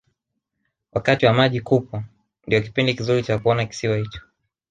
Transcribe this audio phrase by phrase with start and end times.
[0.91, 2.03] wakati wa maji kupwa
[2.47, 4.21] ndiyo kipindi kizuri cha kuona kisiwa hicho